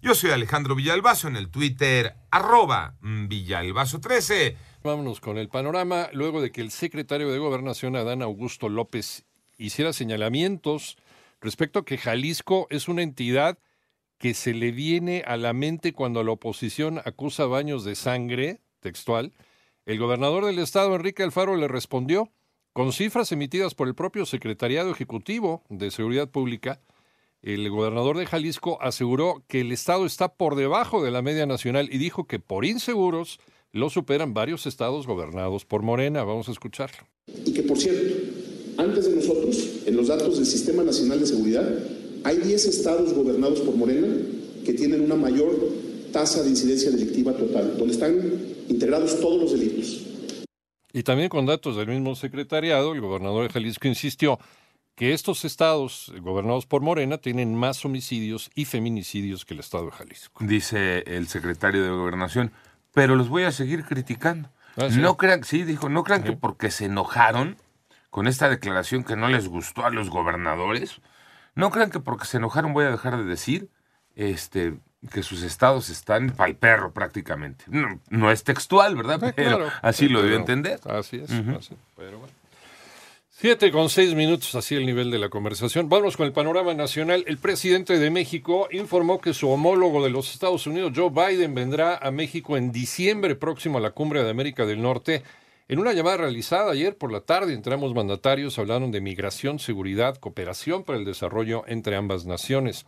Yo 0.00 0.14
soy 0.14 0.30
Alejandro 0.30 0.76
Villalbazo 0.76 1.26
en 1.26 1.34
el 1.34 1.50
Twitter, 1.50 2.14
arroba 2.30 2.94
Villalbazo13. 3.02 4.54
Vámonos 4.84 5.20
con 5.20 5.38
el 5.38 5.48
panorama. 5.48 6.08
Luego 6.12 6.40
de 6.40 6.52
que 6.52 6.60
el 6.60 6.70
secretario 6.70 7.32
de 7.32 7.38
Gobernación, 7.38 7.96
Adán 7.96 8.22
Augusto 8.22 8.68
López, 8.68 9.24
hiciera 9.56 9.92
señalamientos 9.92 10.96
respecto 11.40 11.80
a 11.80 11.84
que 11.84 11.98
Jalisco 11.98 12.68
es 12.70 12.86
una 12.86 13.02
entidad 13.02 13.58
que 14.18 14.34
se 14.34 14.54
le 14.54 14.70
viene 14.70 15.24
a 15.26 15.36
la 15.36 15.52
mente 15.52 15.92
cuando 15.92 16.22
la 16.22 16.30
oposición 16.30 17.00
acusa 17.04 17.46
baños 17.46 17.84
de 17.84 17.96
sangre, 17.96 18.60
textual, 18.78 19.32
el 19.84 19.98
gobernador 19.98 20.44
del 20.44 20.60
estado, 20.60 20.94
Enrique 20.94 21.24
Alfaro, 21.24 21.56
le 21.56 21.66
respondió 21.66 22.30
con 22.72 22.92
cifras 22.92 23.32
emitidas 23.32 23.74
por 23.74 23.88
el 23.88 23.96
propio 23.96 24.26
Secretariado 24.26 24.92
Ejecutivo 24.92 25.64
de 25.68 25.90
Seguridad 25.90 26.28
Pública, 26.28 26.80
el 27.42 27.68
gobernador 27.70 28.18
de 28.18 28.26
Jalisco 28.26 28.78
aseguró 28.80 29.44
que 29.48 29.60
el 29.60 29.72
estado 29.72 30.06
está 30.06 30.28
por 30.34 30.56
debajo 30.56 31.02
de 31.02 31.10
la 31.10 31.22
media 31.22 31.46
nacional 31.46 31.88
y 31.92 31.98
dijo 31.98 32.26
que 32.26 32.40
por 32.40 32.64
inseguros 32.64 33.38
lo 33.72 33.90
superan 33.90 34.34
varios 34.34 34.66
estados 34.66 35.06
gobernados 35.06 35.64
por 35.64 35.82
Morena. 35.82 36.24
Vamos 36.24 36.48
a 36.48 36.52
escucharlo. 36.52 37.06
Y 37.44 37.52
que, 37.52 37.62
por 37.62 37.78
cierto, 37.78 38.14
antes 38.78 39.08
de 39.08 39.16
nosotros, 39.16 39.82
en 39.86 39.96
los 39.96 40.08
datos 40.08 40.36
del 40.36 40.46
Sistema 40.46 40.82
Nacional 40.82 41.20
de 41.20 41.26
Seguridad, 41.26 41.68
hay 42.24 42.38
10 42.38 42.66
estados 42.66 43.12
gobernados 43.12 43.60
por 43.60 43.76
Morena 43.76 44.08
que 44.64 44.72
tienen 44.72 45.02
una 45.02 45.14
mayor 45.14 45.54
tasa 46.12 46.42
de 46.42 46.50
incidencia 46.50 46.90
delictiva 46.90 47.32
total, 47.32 47.76
donde 47.78 47.94
están 47.94 48.14
integrados 48.68 49.20
todos 49.20 49.40
los 49.40 49.52
delitos. 49.52 50.04
Y 50.92 51.02
también 51.02 51.28
con 51.28 51.46
datos 51.46 51.76
del 51.76 51.88
mismo 51.88 52.16
secretariado, 52.16 52.94
el 52.94 53.00
gobernador 53.00 53.46
de 53.46 53.52
Jalisco 53.52 53.86
insistió 53.86 54.38
que 54.98 55.12
estos 55.14 55.44
estados 55.44 56.12
gobernados 56.22 56.66
por 56.66 56.82
Morena 56.82 57.18
tienen 57.18 57.54
más 57.54 57.84
homicidios 57.84 58.50
y 58.56 58.64
feminicidios 58.64 59.44
que 59.44 59.54
el 59.54 59.60
estado 59.60 59.84
de 59.86 59.92
Jalisco. 59.92 60.44
Dice 60.44 61.04
el 61.06 61.28
secretario 61.28 61.84
de 61.84 61.90
Gobernación, 61.90 62.50
pero 62.92 63.14
los 63.14 63.28
voy 63.28 63.44
a 63.44 63.52
seguir 63.52 63.84
criticando. 63.84 64.50
Ah, 64.76 64.88
¿sí? 64.90 64.98
No 64.98 65.16
crean, 65.16 65.44
sí, 65.44 65.62
dijo, 65.62 65.88
no 65.88 66.02
crean 66.02 66.24
que 66.24 66.32
porque 66.32 66.72
se 66.72 66.86
enojaron 66.86 67.56
con 68.10 68.26
esta 68.26 68.48
declaración 68.48 69.04
que 69.04 69.14
no 69.14 69.28
les 69.28 69.46
gustó 69.46 69.86
a 69.86 69.90
los 69.90 70.10
gobernadores, 70.10 71.00
no 71.54 71.70
crean 71.70 71.90
que 71.92 72.00
porque 72.00 72.24
se 72.24 72.38
enojaron 72.38 72.72
voy 72.72 72.84
a 72.86 72.90
dejar 72.90 73.16
de 73.18 73.24
decir 73.24 73.68
este 74.16 74.74
que 75.12 75.22
sus 75.22 75.42
estados 75.44 75.90
están 75.90 76.30
pa'l 76.30 76.56
perro 76.56 76.92
prácticamente. 76.92 77.64
No, 77.68 78.00
no 78.10 78.32
es 78.32 78.42
textual, 78.42 78.96
¿verdad? 78.96 79.20
Ah, 79.22 79.32
Pero 79.36 79.58
claro. 79.58 79.72
así 79.80 80.08
lo 80.08 80.22
Pero- 80.22 80.34
a 80.34 80.38
entender. 80.40 80.80
Así 80.90 81.18
es, 81.18 81.30
así, 81.30 81.76
pero 81.96 82.18
bueno. 82.18 82.34
Siete 83.40 83.70
con 83.70 83.88
seis 83.88 84.14
minutos, 84.14 84.56
así 84.56 84.74
el 84.74 84.84
nivel 84.84 85.12
de 85.12 85.18
la 85.20 85.28
conversación. 85.28 85.88
Vamos 85.88 86.16
con 86.16 86.26
el 86.26 86.32
panorama 86.32 86.74
nacional. 86.74 87.22
El 87.28 87.38
presidente 87.38 87.96
de 87.96 88.10
México 88.10 88.66
informó 88.72 89.20
que 89.20 89.32
su 89.32 89.48
homólogo 89.48 90.02
de 90.02 90.10
los 90.10 90.32
Estados 90.32 90.66
Unidos, 90.66 90.92
Joe 90.92 91.10
Biden, 91.10 91.54
vendrá 91.54 91.98
a 91.98 92.10
México 92.10 92.56
en 92.56 92.72
diciembre 92.72 93.36
próximo 93.36 93.78
a 93.78 93.80
la 93.80 93.92
cumbre 93.92 94.24
de 94.24 94.30
América 94.30 94.66
del 94.66 94.82
Norte. 94.82 95.22
En 95.68 95.78
una 95.78 95.92
llamada 95.92 96.16
realizada 96.16 96.72
ayer 96.72 96.98
por 96.98 97.12
la 97.12 97.20
tarde 97.20 97.54
entre 97.54 97.74
ambos 97.74 97.94
mandatarios 97.94 98.58
hablaron 98.58 98.90
de 98.90 99.00
migración, 99.00 99.60
seguridad, 99.60 100.16
cooperación 100.16 100.82
para 100.82 100.98
el 100.98 101.04
desarrollo 101.04 101.62
entre 101.68 101.94
ambas 101.94 102.26
naciones. 102.26 102.86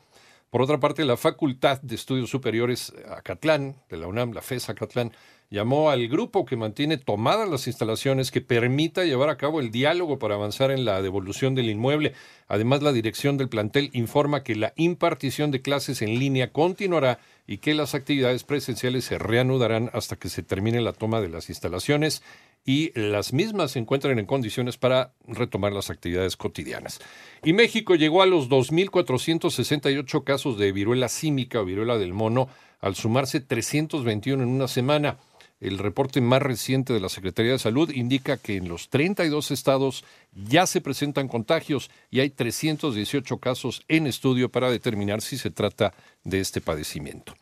Por 0.50 0.62
otra 0.62 0.80
parte, 0.80 1.04
la 1.04 1.16
Facultad 1.16 1.80
de 1.80 1.94
Estudios 1.94 2.28
Superiores 2.28 2.92
Acatlán, 3.08 3.76
de 3.88 3.98
la 3.98 4.08
UNAM, 4.08 4.32
la 4.32 4.42
FES 4.42 4.68
Acatlán, 4.68 5.12
llamó 5.50 5.90
al 5.90 6.06
grupo 6.06 6.44
que 6.44 6.56
mantiene 6.56 6.96
tomadas 6.96 7.48
las 7.48 7.66
instalaciones 7.66 8.30
que 8.30 8.40
permita 8.40 9.04
llevar 9.04 9.30
a 9.30 9.36
cabo 9.36 9.60
el 9.60 9.72
diálogo 9.72 10.18
para 10.20 10.36
avanzar 10.36 10.70
en 10.70 10.84
la 10.84 11.02
devolución 11.02 11.56
del 11.56 11.68
inmueble. 11.68 12.14
Además, 12.46 12.82
la 12.82 12.92
dirección 12.92 13.36
del 13.36 13.48
plantel 13.48 13.90
informa 13.92 14.44
que 14.44 14.54
la 14.54 14.72
impartición 14.76 15.50
de 15.50 15.60
clases 15.60 16.02
en 16.02 16.20
línea 16.20 16.52
continuará 16.52 17.18
y 17.48 17.58
que 17.58 17.74
las 17.74 17.96
actividades 17.96 18.44
presenciales 18.44 19.04
se 19.04 19.18
reanudarán 19.18 19.90
hasta 19.92 20.14
que 20.14 20.28
se 20.28 20.44
termine 20.44 20.80
la 20.80 20.92
toma 20.92 21.20
de 21.20 21.28
las 21.28 21.48
instalaciones 21.48 22.22
y 22.64 22.92
las 22.94 23.32
mismas 23.32 23.72
se 23.72 23.80
encuentran 23.80 24.18
en 24.18 24.26
condiciones 24.26 24.76
para 24.76 25.14
retomar 25.26 25.72
las 25.72 25.90
actividades 25.90 26.36
cotidianas. 26.36 27.00
Y 27.42 27.54
México 27.54 27.96
llegó 27.96 28.22
a 28.22 28.26
los 28.26 28.48
2.468 28.48 30.22
casos 30.22 30.58
de 30.58 30.70
viruela 30.70 31.08
símica 31.08 31.60
o 31.60 31.64
viruela 31.64 31.98
del 31.98 32.12
mono, 32.12 32.48
al 32.80 32.94
sumarse 32.94 33.40
321 33.40 34.42
en 34.42 34.48
una 34.48 34.68
semana. 34.68 35.18
El 35.60 35.76
reporte 35.76 36.22
más 36.22 36.40
reciente 36.40 36.94
de 36.94 37.00
la 37.00 37.10
Secretaría 37.10 37.52
de 37.52 37.58
Salud 37.58 37.90
indica 37.90 38.38
que 38.38 38.56
en 38.56 38.68
los 38.68 38.88
32 38.88 39.50
estados 39.50 40.04
ya 40.32 40.66
se 40.66 40.80
presentan 40.80 41.28
contagios 41.28 41.90
y 42.10 42.20
hay 42.20 42.30
318 42.30 43.38
casos 43.38 43.82
en 43.88 44.06
estudio 44.06 44.48
para 44.48 44.70
determinar 44.70 45.20
si 45.20 45.36
se 45.36 45.50
trata 45.50 45.92
de 46.24 46.40
este 46.40 46.62
padecimiento. 46.62 47.34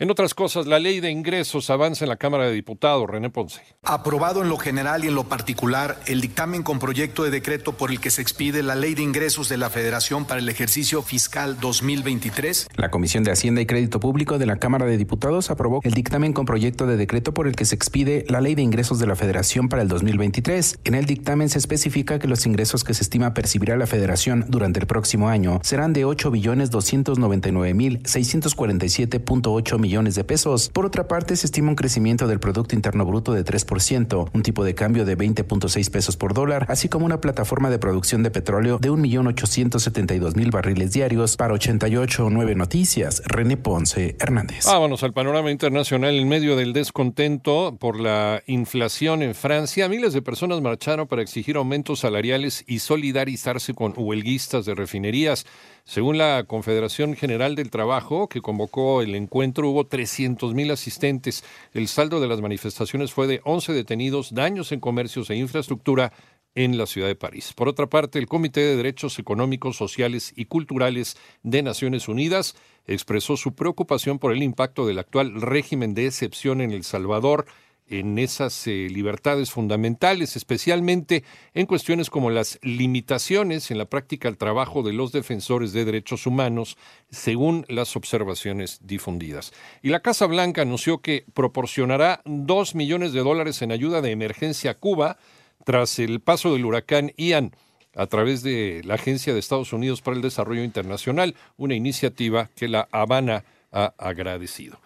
En 0.00 0.10
otras 0.10 0.32
cosas, 0.32 0.66
la 0.66 0.78
ley 0.78 1.00
de 1.00 1.10
ingresos 1.10 1.68
avanza 1.68 2.06
en 2.06 2.08
la 2.08 2.16
Cámara 2.16 2.46
de 2.46 2.54
Diputados. 2.54 3.06
René 3.06 3.28
Ponce. 3.28 3.60
Aprobado 3.82 4.40
en 4.40 4.48
lo 4.48 4.56
general 4.56 5.04
y 5.04 5.08
en 5.08 5.14
lo 5.14 5.24
particular 5.24 6.00
el 6.06 6.22
dictamen 6.22 6.62
con 6.62 6.78
proyecto 6.78 7.22
de 7.22 7.28
decreto 7.28 7.72
por 7.74 7.90
el 7.90 8.00
que 8.00 8.08
se 8.08 8.22
expide 8.22 8.62
la 8.62 8.76
Ley 8.76 8.94
de 8.94 9.02
Ingresos 9.02 9.50
de 9.50 9.58
la 9.58 9.68
Federación 9.68 10.24
para 10.24 10.40
el 10.40 10.48
ejercicio 10.48 11.02
fiscal 11.02 11.60
2023. 11.60 12.68
La 12.76 12.90
Comisión 12.90 13.24
de 13.24 13.32
Hacienda 13.32 13.60
y 13.60 13.66
Crédito 13.66 14.00
Público 14.00 14.38
de 14.38 14.46
la 14.46 14.56
Cámara 14.56 14.86
de 14.86 14.96
Diputados 14.96 15.50
aprobó 15.50 15.80
el 15.84 15.92
dictamen 15.92 16.32
con 16.32 16.46
proyecto 16.46 16.86
de 16.86 16.96
decreto 16.96 17.34
por 17.34 17.46
el 17.46 17.54
que 17.54 17.66
se 17.66 17.74
expide 17.74 18.24
la 18.26 18.40
Ley 18.40 18.54
de 18.54 18.62
Ingresos 18.62 19.00
de 19.00 19.06
la 19.06 19.16
Federación 19.16 19.68
para 19.68 19.82
el 19.82 19.88
2023. 19.88 20.78
En 20.84 20.94
el 20.94 21.04
dictamen 21.04 21.50
se 21.50 21.58
especifica 21.58 22.18
que 22.18 22.26
los 22.26 22.46
ingresos 22.46 22.84
que 22.84 22.94
se 22.94 23.02
estima 23.02 23.34
percibirá 23.34 23.76
la 23.76 23.86
Federación 23.86 24.46
durante 24.48 24.80
el 24.80 24.86
próximo 24.86 25.28
año 25.28 25.60
serán 25.62 25.92
de 25.92 26.06
8 26.06 26.30
billones 26.30 26.70
299 26.70 27.74
mil 27.74 28.02
647.8 28.04 29.78
millones 29.78 29.89
de 29.90 30.22
pesos. 30.22 30.70
Por 30.72 30.86
otra 30.86 31.08
parte, 31.08 31.34
se 31.34 31.46
estima 31.46 31.68
un 31.68 31.74
crecimiento 31.74 32.28
del 32.28 32.38
Producto 32.38 32.76
Interno 32.76 33.04
Bruto 33.04 33.32
de 33.32 33.44
3%, 33.44 34.30
un 34.32 34.42
tipo 34.42 34.62
de 34.62 34.76
cambio 34.76 35.04
de 35.04 35.18
20.6 35.18 35.90
pesos 35.90 36.16
por 36.16 36.32
dólar, 36.32 36.64
así 36.68 36.88
como 36.88 37.06
una 37.06 37.20
plataforma 37.20 37.70
de 37.70 37.80
producción 37.80 38.22
de 38.22 38.30
petróleo 38.30 38.78
de 38.78 38.88
1.872.000 38.88 40.50
barriles 40.52 40.92
diarios 40.92 41.36
para 41.36 41.54
88.9 41.54 42.54
Noticias. 42.54 43.20
René 43.26 43.56
Ponce 43.56 44.14
Hernández. 44.20 44.64
Vámonos 44.66 45.02
al 45.02 45.12
panorama 45.12 45.50
internacional. 45.50 46.14
En 46.14 46.28
medio 46.28 46.54
del 46.54 46.72
descontento 46.72 47.76
por 47.80 47.98
la 47.98 48.44
inflación 48.46 49.22
en 49.22 49.34
Francia, 49.34 49.88
miles 49.88 50.12
de 50.12 50.22
personas 50.22 50.60
marcharon 50.60 51.08
para 51.08 51.22
exigir 51.22 51.56
aumentos 51.56 51.98
salariales 51.98 52.62
y 52.68 52.78
solidarizarse 52.78 53.74
con 53.74 53.92
huelguistas 53.96 54.66
de 54.66 54.76
refinerías. 54.76 55.46
Según 55.84 56.18
la 56.18 56.44
Confederación 56.46 57.16
General 57.16 57.56
del 57.56 57.70
Trabajo, 57.70 58.28
que 58.28 58.40
convocó 58.40 59.02
el 59.02 59.16
encuentro, 59.16 59.70
hubo 59.70 59.79
300 59.86 60.54
mil 60.54 60.70
asistentes. 60.70 61.44
El 61.72 61.88
saldo 61.88 62.20
de 62.20 62.28
las 62.28 62.40
manifestaciones 62.40 63.12
fue 63.12 63.26
de 63.26 63.40
11 63.44 63.72
detenidos, 63.72 64.34
daños 64.34 64.72
en 64.72 64.80
comercios 64.80 65.30
e 65.30 65.36
infraestructura 65.36 66.12
en 66.54 66.76
la 66.76 66.86
ciudad 66.86 67.06
de 67.06 67.14
París. 67.14 67.52
Por 67.54 67.68
otra 67.68 67.86
parte, 67.86 68.18
el 68.18 68.26
Comité 68.26 68.60
de 68.60 68.76
Derechos 68.76 69.18
Económicos, 69.18 69.76
Sociales 69.76 70.32
y 70.36 70.46
Culturales 70.46 71.16
de 71.42 71.62
Naciones 71.62 72.08
Unidas 72.08 72.56
expresó 72.86 73.36
su 73.36 73.54
preocupación 73.54 74.18
por 74.18 74.32
el 74.32 74.42
impacto 74.42 74.86
del 74.86 74.98
actual 74.98 75.40
régimen 75.40 75.94
de 75.94 76.06
excepción 76.06 76.60
en 76.60 76.72
El 76.72 76.84
Salvador 76.84 77.46
en 77.90 78.18
esas 78.18 78.66
eh, 78.66 78.88
libertades 78.88 79.50
fundamentales, 79.50 80.36
especialmente 80.36 81.24
en 81.52 81.66
cuestiones 81.66 82.08
como 82.08 82.30
las 82.30 82.58
limitaciones 82.62 83.70
en 83.70 83.78
la 83.78 83.84
práctica 83.84 84.28
del 84.28 84.38
trabajo 84.38 84.82
de 84.82 84.92
los 84.92 85.12
defensores 85.12 85.72
de 85.72 85.84
derechos 85.84 86.26
humanos, 86.26 86.78
según 87.10 87.66
las 87.68 87.96
observaciones 87.96 88.78
difundidas. 88.82 89.52
Y 89.82 89.90
la 89.90 90.00
Casa 90.00 90.26
Blanca 90.26 90.62
anunció 90.62 90.98
que 90.98 91.26
proporcionará 91.34 92.22
dos 92.24 92.74
millones 92.74 93.12
de 93.12 93.20
dólares 93.20 93.60
en 93.60 93.72
ayuda 93.72 94.00
de 94.00 94.12
emergencia 94.12 94.70
a 94.70 94.78
Cuba 94.78 95.18
tras 95.64 95.98
el 95.98 96.20
paso 96.20 96.52
del 96.52 96.64
huracán 96.64 97.12
Ian 97.16 97.52
a 97.96 98.06
través 98.06 98.42
de 98.42 98.82
la 98.84 98.94
Agencia 98.94 99.32
de 99.32 99.40
Estados 99.40 99.72
Unidos 99.72 100.00
para 100.00 100.16
el 100.16 100.22
Desarrollo 100.22 100.62
Internacional, 100.62 101.34
una 101.56 101.74
iniciativa 101.74 102.50
que 102.54 102.68
la 102.68 102.88
Habana 102.92 103.44
ha 103.72 103.94
agradecido. 103.98 104.80